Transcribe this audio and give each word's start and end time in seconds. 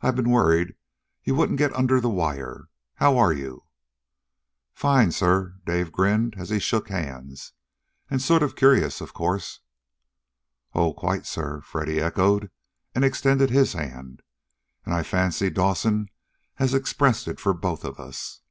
I've 0.00 0.14
been 0.14 0.30
worrying 0.30 0.74
you 1.24 1.34
wouldn't 1.34 1.58
get 1.58 1.74
under 1.74 2.00
the 2.00 2.08
wire. 2.08 2.68
How 2.94 3.18
are 3.18 3.32
you?" 3.32 3.64
"Fine, 4.72 5.10
sir," 5.10 5.56
Dave 5.64 5.90
grinned 5.90 6.36
as 6.38 6.50
he 6.50 6.60
shook 6.60 6.88
hands. 6.88 7.52
"And 8.08 8.22
sort 8.22 8.44
of 8.44 8.54
curious, 8.54 9.00
of 9.00 9.12
course." 9.12 9.58
"Oh, 10.72 10.94
quite, 10.94 11.26
sir," 11.26 11.62
Freddy 11.62 12.00
echoed, 12.00 12.52
and 12.94 13.04
extended 13.04 13.50
his 13.50 13.72
hand. 13.72 14.22
"And 14.84 14.94
I 14.94 15.02
fancy 15.02 15.50
Dawson 15.50 16.10
has 16.62 16.72
expressed 16.72 17.26
it 17.26 17.40
for 17.40 17.52
both 17.52 17.84
of 17.84 17.98
us." 17.98 18.42